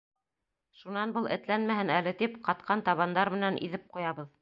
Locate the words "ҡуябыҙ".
3.97-4.39